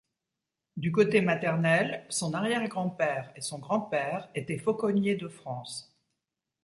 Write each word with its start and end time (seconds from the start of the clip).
Du 0.77 0.91
côté 0.91 1.21
maternel, 1.21 2.07
son 2.09 2.33
arrière-grand-père 2.33 3.31
et 3.35 3.41
son 3.41 3.59
grand-père 3.59 4.29
étaient 4.33 4.57
fauconniers 4.57 5.13
de 5.13 5.27
France. 5.27 5.95